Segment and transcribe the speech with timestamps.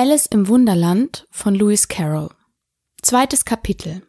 [0.00, 2.30] Alice im Wunderland von Lewis Carroll.
[3.02, 4.00] Zweites Kapitel.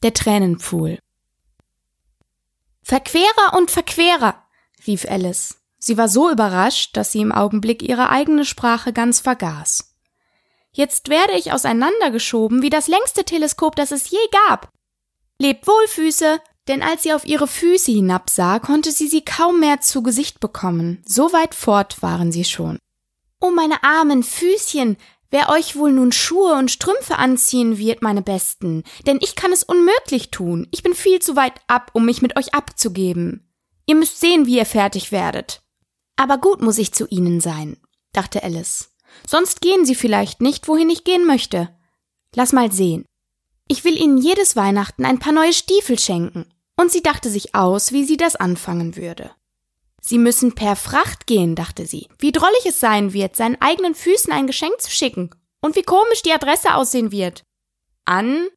[0.00, 1.00] Der Tränenpfuhl.
[2.84, 4.44] Verquerer und Verquerer,
[4.86, 5.56] rief Alice.
[5.76, 9.92] Sie war so überrascht, dass sie im Augenblick ihre eigene Sprache ganz vergaß.
[10.70, 14.70] Jetzt werde ich auseinandergeschoben wie das längste Teleskop, das es je gab.
[15.40, 19.80] Lebt wohl, Füße, denn als sie auf ihre Füße hinabsah, konnte sie sie kaum mehr
[19.80, 21.02] zu Gesicht bekommen.
[21.04, 22.78] So weit fort waren sie schon.
[23.40, 24.96] Oh, meine armen Füßchen,
[25.30, 29.62] wer euch wohl nun Schuhe und Strümpfe anziehen wird, meine Besten, denn ich kann es
[29.62, 30.68] unmöglich tun.
[30.70, 33.48] Ich bin viel zu weit ab, um mich mit euch abzugeben.
[33.86, 35.62] Ihr müsst sehen, wie ihr fertig werdet.
[36.16, 37.76] Aber gut muss ich zu ihnen sein,
[38.12, 38.90] dachte Alice.
[39.26, 41.74] Sonst gehen sie vielleicht nicht, wohin ich gehen möchte.
[42.34, 43.04] Lass mal sehen.
[43.68, 46.52] Ich will ihnen jedes Weihnachten ein paar neue Stiefel schenken.
[46.76, 49.30] Und sie dachte sich aus, wie sie das anfangen würde.
[50.00, 52.08] Sie müssen per Fracht gehen, dachte sie.
[52.18, 55.30] Wie drollig es sein wird, seinen eigenen Füßen ein Geschenk zu schicken.
[55.60, 57.44] Und wie komisch die Adresse aussehen wird.
[58.06, 58.48] An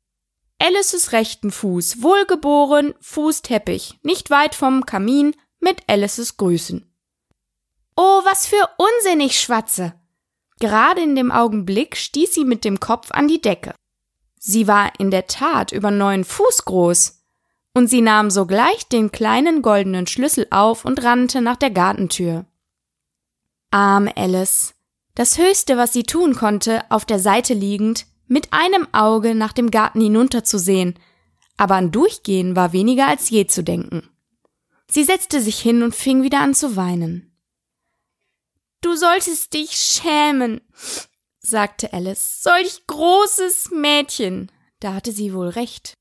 [0.58, 6.90] Alices rechten Fuß, wohlgeboren, Fußteppich, nicht weit vom Kamin, mit Alices Grüßen.
[7.98, 9.94] Oh, was für Unsinn ich schwatze!
[10.60, 13.76] Gerade in dem Augenblick stieß sie mit dem Kopf an die Decke.
[14.40, 17.23] Sie war in der Tat über neun Fuß groß
[17.74, 22.46] und sie nahm sogleich den kleinen goldenen Schlüssel auf und rannte nach der Gartentür.
[23.72, 24.76] Arme Alice.
[25.16, 29.72] Das Höchste, was sie tun konnte, auf der Seite liegend, mit einem Auge nach dem
[29.72, 30.98] Garten hinunterzusehen,
[31.58, 34.10] aber an Durchgehen war weniger als je zu denken.
[34.88, 37.36] Sie setzte sich hin und fing wieder an zu weinen.
[38.82, 40.62] Du solltest dich schämen,
[41.40, 42.44] sagte Alice.
[42.44, 44.52] Solch großes Mädchen.
[44.80, 45.98] Da hatte sie wohl recht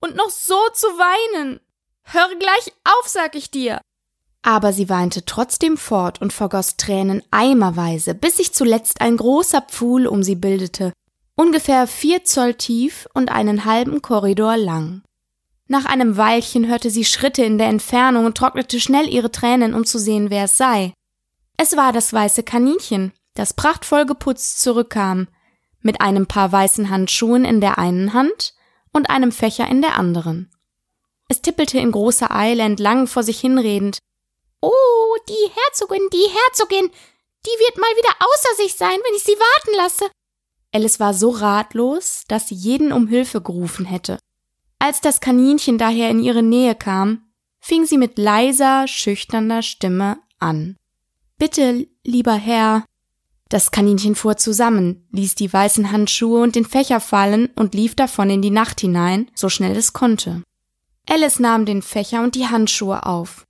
[0.00, 1.60] und noch so zu weinen.
[2.02, 3.80] Hör gleich auf, sag ich dir.
[4.42, 10.06] Aber sie weinte trotzdem fort und vergoss Tränen eimerweise, bis sich zuletzt ein großer Pfuhl
[10.06, 10.92] um sie bildete,
[11.34, 15.02] ungefähr vier Zoll tief und einen halben Korridor lang.
[15.66, 19.84] Nach einem Weilchen hörte sie Schritte in der Entfernung und trocknete schnell ihre Tränen, um
[19.84, 20.94] zu sehen, wer es sei.
[21.58, 25.28] Es war das weiße Kaninchen, das prachtvoll geputzt zurückkam,
[25.80, 28.54] mit einem paar weißen Handschuhen in der einen Hand
[28.98, 30.50] und einem Fächer in der anderen.
[31.28, 33.98] Es tippelte in großer Eile entlang vor sich hinredend.
[34.60, 36.90] Oh, die Herzogin, die Herzogin,
[37.46, 40.10] die wird mal wieder außer sich sein, wenn ich sie warten lasse.
[40.72, 44.18] Alice war so ratlos, dass sie jeden um Hilfe gerufen hätte.
[44.78, 47.30] Als das Kaninchen daher in ihre Nähe kam,
[47.60, 50.76] fing sie mit leiser, schüchterner Stimme an.
[51.38, 52.84] Bitte, lieber Herr,
[53.48, 58.28] das Kaninchen fuhr zusammen, ließ die weißen Handschuhe und den Fächer fallen und lief davon
[58.30, 60.42] in die Nacht hinein, so schnell es konnte.
[61.08, 63.44] Alice nahm den Fächer und die Handschuhe auf.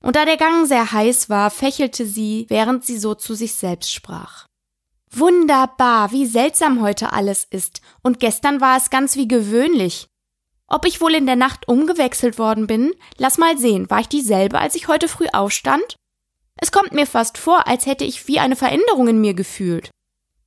[0.00, 3.92] Und da der Gang sehr heiß war, fächelte sie, während sie so zu sich selbst
[3.92, 4.46] sprach.
[5.10, 10.08] Wunderbar, wie seltsam heute alles ist, und gestern war es ganz wie gewöhnlich.
[10.66, 12.94] Ob ich wohl in der Nacht umgewechselt worden bin?
[13.16, 15.96] Lass mal sehen, war ich dieselbe, als ich heute früh aufstand?
[16.60, 19.90] Es kommt mir fast vor, als hätte ich wie eine Veränderung in mir gefühlt.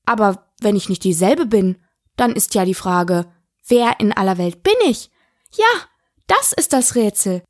[0.06, 1.78] Aber wenn ich nicht dieselbe bin,
[2.16, 3.26] dann ist ja die Frage,
[3.68, 5.12] wer in aller Welt bin ich?
[5.52, 5.66] Ja,
[6.28, 7.44] das ist das Rätsel.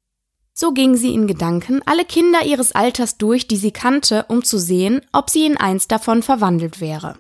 [0.54, 4.58] So ging sie in Gedanken alle Kinder ihres Alters durch, die sie kannte, um zu
[4.58, 7.20] sehen, ob sie in eins davon verwandelt wäre.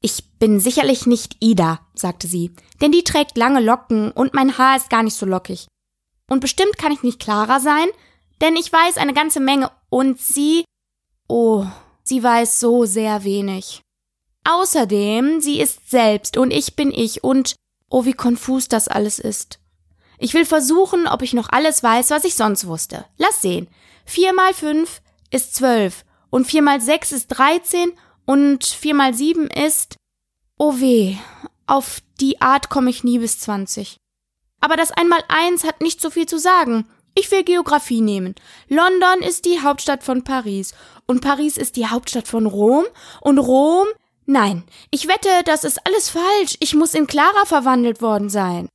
[0.00, 4.76] Ich bin sicherlich nicht Ida, sagte sie, denn die trägt lange Locken und mein Haar
[4.76, 5.68] ist gar nicht so lockig.
[6.28, 7.86] Und bestimmt kann ich nicht Clara sein,
[8.44, 10.66] denn ich weiß eine ganze Menge und sie,
[11.28, 11.64] oh,
[12.02, 13.80] sie weiß so sehr wenig.
[14.46, 17.54] Außerdem, sie ist selbst und ich bin ich und,
[17.88, 19.60] oh, wie konfus das alles ist.
[20.18, 23.06] Ich will versuchen, ob ich noch alles weiß, was ich sonst wusste.
[23.16, 23.66] Lass sehen.
[24.04, 25.00] Vier mal fünf
[25.30, 27.92] ist zwölf und vier mal sechs ist dreizehn
[28.26, 29.96] und vier mal sieben ist,
[30.58, 31.16] oh weh,
[31.66, 33.96] auf die Art komme ich nie bis zwanzig.
[34.60, 36.86] Aber das einmal eins hat nicht so viel zu sagen.
[37.14, 38.34] Ich will Geographie nehmen.
[38.68, 40.74] London ist die Hauptstadt von Paris
[41.06, 42.84] und Paris ist die Hauptstadt von Rom
[43.20, 43.86] und Rom
[44.26, 46.56] Nein, ich wette, das ist alles falsch.
[46.60, 48.68] Ich muss in Clara verwandelt worden sein.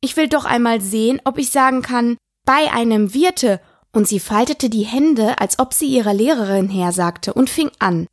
[0.00, 3.60] Ich will doch einmal sehen, ob ich sagen kann, bei einem Wirte,
[3.92, 8.06] und sie faltete die Hände, als ob sie ihrer Lehrerin hersagte, und fing an.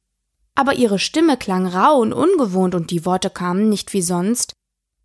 [0.55, 4.53] Aber ihre Stimme klang rau und ungewohnt, und die Worte kamen nicht wie sonst.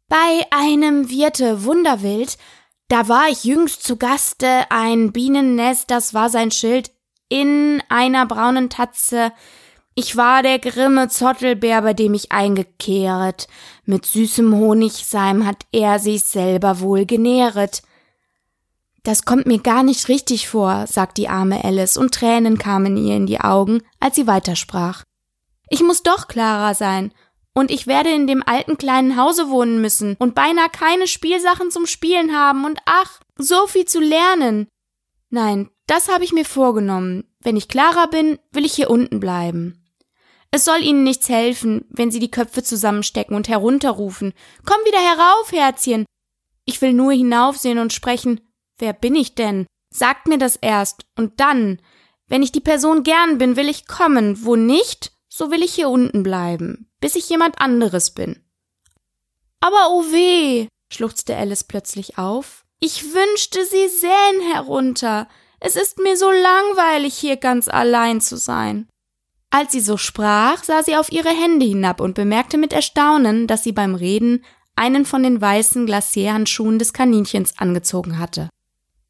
[0.09, 2.39] Bei einem Wirte Wunderwild
[2.89, 6.91] da war ich jüngst zu Gaste, ein Bienennest, das war sein Schild,
[7.29, 9.33] in einer braunen Tatze.
[9.95, 13.49] Ich war der grimme Zottelbär, bei dem ich eingekehret.
[13.85, 17.83] Mit süßem Honigseim hat er sich selber wohl genähret.
[19.03, 23.17] Das kommt mir gar nicht richtig vor, sagt die arme Alice, und Tränen kamen ihr
[23.17, 25.05] in die Augen, als sie weitersprach.
[25.69, 27.13] Ich muss doch klarer sein.
[27.55, 31.87] Und ich werde in dem alten kleinen Hause wohnen müssen und beinahe keine Spielsachen zum
[31.87, 34.69] Spielen haben und ach, so viel zu lernen.
[35.31, 37.25] Nein, das habe ich mir vorgenommen.
[37.41, 39.85] Wenn ich klarer bin, will ich hier unten bleiben.
[40.51, 44.33] Es soll Ihnen nichts helfen, wenn Sie die Köpfe zusammenstecken und herunterrufen.
[44.65, 46.07] Komm wieder herauf, Herzchen.
[46.65, 48.41] Ich will nur hinaufsehen und sprechen.
[48.79, 49.67] Wer bin ich denn?
[49.91, 51.05] Sagt mir das erst.
[51.17, 51.81] Und dann,
[52.29, 54.45] wenn ich die Person gern bin, will ich kommen.
[54.45, 58.43] Wo nicht, so will ich hier unten bleiben, bis ich jemand anderes bin.
[59.61, 62.65] Aber oh weh, schluchzte Alice plötzlich auf.
[62.81, 65.29] Ich wünschte, Sie sähen herunter.
[65.61, 68.89] Es ist mir so langweilig, hier ganz allein zu sein.
[69.51, 73.65] Als sie so sprach, sah sie auf ihre Hände hinab und bemerkte mit Erstaunen, dass
[73.65, 74.45] sie beim Reden
[74.77, 78.51] einen von den weißen Glacierhandschuhen des Kaninchens angezogen hatte.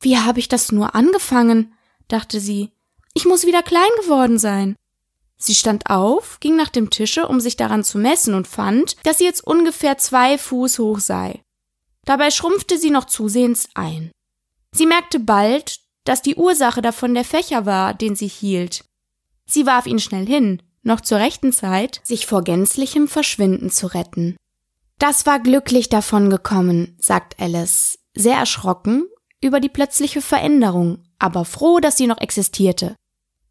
[0.00, 1.74] Wie habe ich das nur angefangen?
[2.06, 2.72] dachte sie.
[3.14, 4.76] Ich muss wieder klein geworden sein.
[5.38, 9.18] Sie stand auf, ging nach dem Tische, um sich daran zu messen und fand, dass
[9.18, 11.40] sie jetzt ungefähr zwei Fuß hoch sei.
[12.04, 14.10] Dabei schrumpfte sie noch zusehends ein.
[14.72, 18.84] Sie merkte bald, dass die Ursache davon der Fächer war, den sie hielt.
[19.46, 24.36] Sie warf ihn schnell hin, noch zur rechten Zeit, sich vor gänzlichem Verschwinden zu retten.
[24.98, 29.04] Das war glücklich davon gekommen, sagt Alice, sehr erschrocken
[29.40, 32.96] über die plötzliche Veränderung, aber froh, dass sie noch existierte.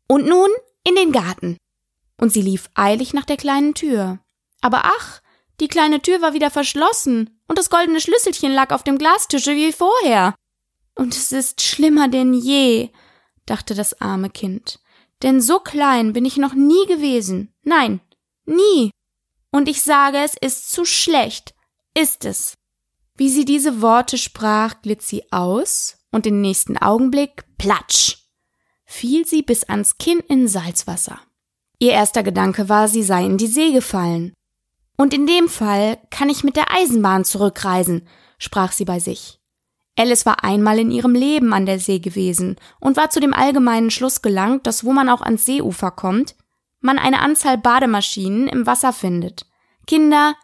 [0.07, 0.49] Und nun
[0.83, 1.57] in den Garten.
[2.19, 4.19] Und sie lief eilig nach der kleinen Tür.
[4.61, 5.21] Aber ach,
[5.59, 9.71] die kleine Tür war wieder verschlossen, und das goldene Schlüsselchen lag auf dem Glastische wie
[9.71, 10.35] vorher.
[10.95, 12.89] Und es ist schlimmer denn je,
[13.45, 14.79] dachte das arme Kind.
[15.23, 17.53] Denn so klein bin ich noch nie gewesen.
[17.63, 18.01] Nein,
[18.45, 18.91] nie.
[19.51, 21.55] Und ich sage, es ist zu schlecht.
[21.95, 22.53] Ist es.
[23.15, 28.27] Wie sie diese Worte sprach, glitt sie aus und den nächsten Augenblick, platsch,
[28.85, 31.19] fiel sie bis ans Kinn in Salzwasser.
[31.79, 34.33] Ihr erster Gedanke war, sie sei in die See gefallen.
[34.97, 38.07] Und in dem Fall kann ich mit der Eisenbahn zurückreisen,
[38.39, 39.39] sprach sie bei sich.
[39.95, 43.91] Alice war einmal in ihrem Leben an der See gewesen und war zu dem allgemeinen
[43.91, 46.35] Schluss gelangt, dass wo man auch ans Seeufer kommt,
[46.79, 49.47] man eine Anzahl Bademaschinen im Wasser findet.
[49.87, 50.35] Kinder,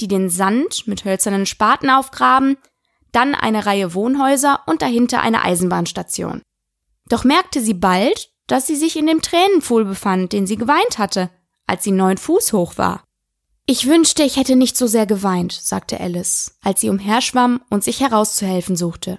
[0.00, 2.56] die den Sand mit hölzernen Spaten aufgraben,
[3.12, 6.42] dann eine Reihe Wohnhäuser und dahinter eine Eisenbahnstation.
[7.08, 11.30] Doch merkte sie bald, dass sie sich in dem Tränenpfuhl befand, den sie geweint hatte,
[11.66, 13.04] als sie neun Fuß hoch war.
[13.66, 18.00] Ich wünschte, ich hätte nicht so sehr geweint, sagte Alice, als sie umherschwamm und sich
[18.00, 19.18] herauszuhelfen suchte.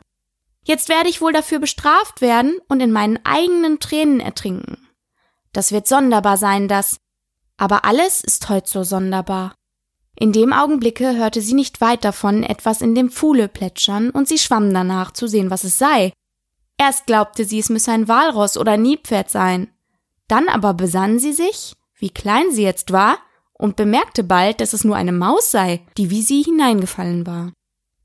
[0.64, 4.90] Jetzt werde ich wohl dafür bestraft werden und in meinen eigenen Tränen ertrinken.
[5.54, 6.98] Das wird sonderbar sein, das.
[7.58, 9.54] Aber alles ist heut so sonderbar.
[10.16, 14.38] In dem Augenblicke hörte sie nicht weit davon etwas in dem Pfuhle plätschern und sie
[14.38, 16.12] schwamm danach zu sehen, was es sei.
[16.80, 19.68] Erst glaubte sie, es müsse ein Walross oder Niepferd sein.
[20.30, 23.20] Dann aber besann sie sich, wie klein sie jetzt war,
[23.52, 27.52] und bemerkte bald, dass es nur eine Maus sei, die wie sie hineingefallen war.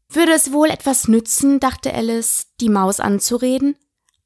[0.09, 3.77] Würde es wohl etwas nützen, dachte Alice, die Maus anzureden?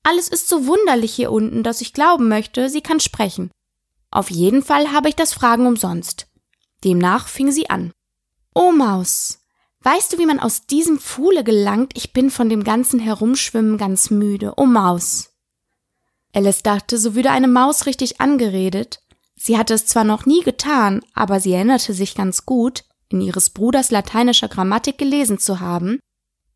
[0.02, 3.50] Alles ist so wunderlich hier unten, dass ich glauben möchte, sie kann sprechen.
[4.10, 6.26] Auf jeden Fall habe ich das Fragen umsonst.
[6.84, 7.92] Demnach fing sie an.
[8.54, 9.37] O Maus,
[9.82, 11.92] weißt du, wie man aus diesem Pfuhle gelangt?
[11.94, 14.54] Ich bin von dem ganzen Herumschwimmen ganz müde.
[14.56, 15.30] O Maus.
[16.34, 19.00] Alice dachte, so würde eine Maus richtig angeredet,
[19.40, 23.50] Sie hatte es zwar noch nie getan, aber sie erinnerte sich ganz gut, in ihres
[23.50, 26.00] Bruders lateinischer Grammatik gelesen zu haben.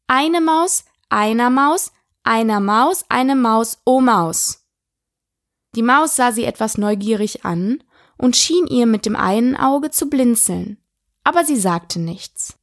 [0.09, 1.93] Eine Maus, einer Maus,
[2.25, 4.67] einer Maus, eine Maus, o Maus.
[5.77, 7.83] Die Maus sah sie etwas neugierig an
[8.19, 10.79] und schien ihr mit dem einen Auge zu blinzeln,
[11.25, 12.59] aber sie sagte nichts.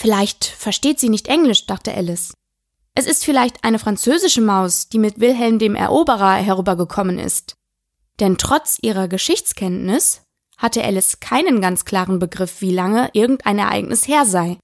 [0.00, 2.32] Vielleicht versteht sie nicht Englisch, dachte Alice.
[2.94, 7.56] Es ist vielleicht eine französische Maus, die mit Wilhelm dem Eroberer herübergekommen ist.
[8.20, 10.22] Denn trotz ihrer Geschichtskenntnis
[10.56, 14.58] hatte Alice keinen ganz klaren Begriff, wie lange irgendein Ereignis her sei.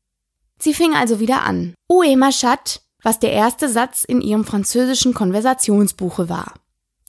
[0.60, 1.74] Sie fing also wieder an.
[1.90, 6.54] Oué ma chat, was der erste Satz in ihrem französischen Konversationsbuche war.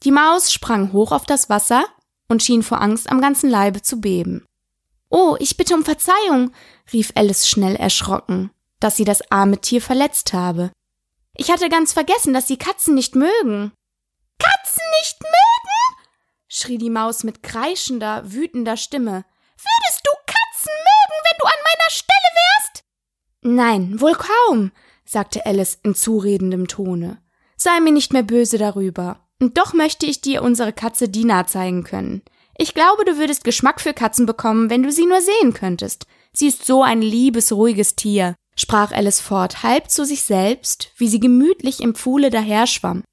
[0.01, 1.85] Die Maus sprang hoch auf das Wasser
[2.27, 4.44] und schien vor Angst am ganzen Leibe zu beben.
[5.17, 6.51] Oh, ich bitte um Verzeihung,
[6.91, 10.73] rief Alice schnell erschrocken, dass sie das arme Tier verletzt habe.
[11.37, 13.71] Ich hatte ganz vergessen, dass Sie Katzen nicht mögen.
[14.39, 16.05] Katzen nicht mögen?
[16.49, 19.23] schrie die Maus mit kreischender, wütender Stimme.
[19.55, 22.83] Würdest du Katzen mögen, wenn du an meiner Stelle wärst?
[23.41, 24.73] Nein, wohl kaum,
[25.05, 27.23] sagte Alice in zuredendem Tone.
[27.55, 29.25] Sei mir nicht mehr böse darüber.
[29.41, 32.21] Und doch möchte ich dir unsere Katze Dina zeigen können.
[32.57, 36.05] Ich glaube, du würdest Geschmack für Katzen bekommen, wenn du sie nur sehen könntest.
[36.33, 41.07] Sie ist so ein liebes, ruhiges Tier, sprach Alice fort, halb zu sich selbst, wie
[41.07, 43.03] sie gemütlich im Pfuhle daherschwamm.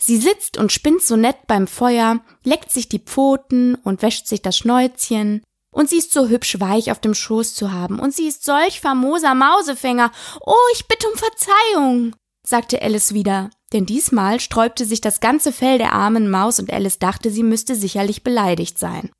[0.00, 4.42] Sie sitzt und spinnt so nett beim Feuer, leckt sich die Pfoten und wäscht sich
[4.42, 5.42] das Schnäuzchen.
[5.70, 8.80] Und sie ist so hübsch weich auf dem Schoß zu haben, und sie ist solch
[8.80, 10.10] famoser Mausefänger.
[10.40, 15.78] Oh, ich bitte um Verzeihung, sagte Alice wieder, denn diesmal sträubte sich das ganze Fell
[15.78, 19.10] der armen Maus und Alice dachte, sie müsste sicherlich beleidigt sein.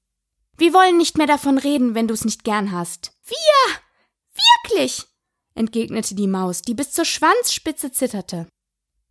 [0.57, 3.13] Wir wollen nicht mehr davon reden, wenn du es nicht gern hast.
[3.25, 3.81] Wir?
[4.35, 5.07] Wirklich?
[5.55, 8.47] entgegnete die Maus, die bis zur Schwanzspitze zitterte.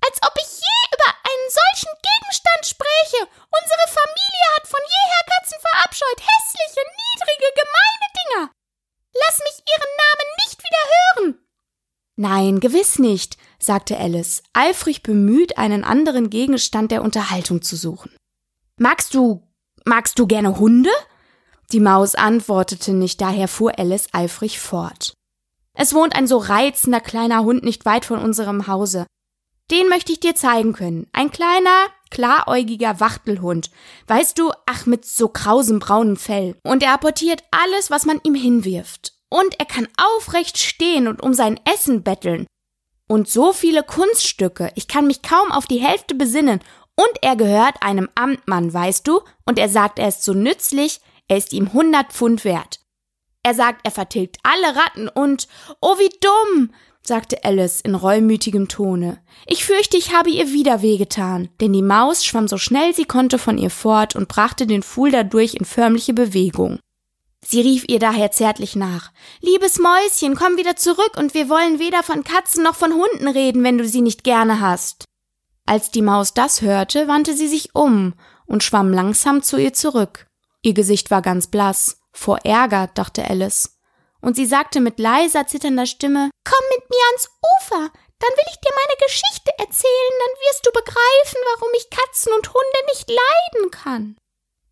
[0.03, 3.21] Als ob ich je über einen solchen Gegenstand spräche.
[3.51, 6.19] Unsere Familie hat von jeher Katzen verabscheut.
[6.19, 8.51] Hässliche, niedrige, gemeine Dinger.
[9.13, 11.47] Lass mich ihren Namen nicht wieder hören.
[12.15, 18.11] Nein, gewiss nicht, sagte Alice, eifrig bemüht, einen anderen Gegenstand der Unterhaltung zu suchen.
[18.79, 19.47] Magst du,
[19.85, 20.89] magst du gerne Hunde?
[21.71, 25.13] Die Maus antwortete nicht, daher fuhr Alice eifrig fort.
[25.73, 29.05] Es wohnt ein so reizender kleiner Hund nicht weit von unserem Hause.
[29.69, 31.07] Den möchte ich dir zeigen können.
[31.11, 33.69] Ein kleiner, klaräugiger Wachtelhund.
[34.07, 36.55] Weißt du, ach, mit so krausem braunen Fell.
[36.63, 39.13] Und er apportiert alles, was man ihm hinwirft.
[39.29, 42.47] Und er kann aufrecht stehen und um sein Essen betteln.
[43.07, 46.59] Und so viele Kunststücke, ich kann mich kaum auf die Hälfte besinnen.
[46.95, 49.21] Und er gehört einem Amtmann, weißt du?
[49.45, 52.79] Und er sagt, er ist so nützlich, er ist ihm hundert Pfund wert.
[53.43, 55.47] Er sagt, er vertilgt alle Ratten und,
[55.79, 56.71] oh wie dumm,
[57.01, 59.21] sagte Alice in reumütigem Tone.
[59.45, 63.37] Ich fürchte, ich habe ihr wieder wehgetan, denn die Maus schwamm so schnell sie konnte
[63.37, 66.79] von ihr fort und brachte den Pfuhl dadurch in förmliche Bewegung.
[67.49, 69.13] Sie rief ihr daher zärtlich nach.
[69.39, 73.63] Liebes Mäuschen, komm wieder zurück und wir wollen weder von Katzen noch von Hunden reden,
[73.63, 75.05] wenn du sie nicht gerne hast.
[75.65, 78.15] Als die Maus das hörte, wandte sie sich um
[78.47, 80.27] und schwamm langsam zu ihr zurück.
[80.61, 82.01] Ihr Gesicht war ganz blass.
[82.11, 83.79] Vor Ärger, dachte Alice.
[84.19, 87.29] Und sie sagte mit leiser, zitternder Stimme, Komm mit mir ans
[87.61, 87.79] Ufer,
[88.19, 92.53] dann will ich dir meine Geschichte erzählen, dann wirst du begreifen, warum ich Katzen und
[92.53, 94.17] Hunde nicht leiden kann.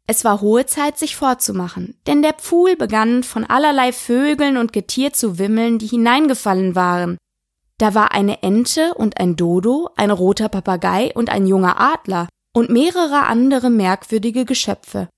[0.07, 5.13] Es war hohe Zeit, sich fortzumachen, denn der Pfuhl begann von allerlei Vögeln und Getier
[5.13, 7.17] zu wimmeln, die hineingefallen waren.
[7.77, 12.69] Da war eine Ente und ein Dodo, ein roter Papagei und ein junger Adler und
[12.69, 15.09] mehrere andere merkwürdige Geschöpfe.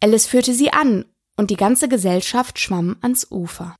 [0.00, 1.04] Alice führte sie an,
[1.36, 3.74] und die ganze Gesellschaft schwamm ans Ufer.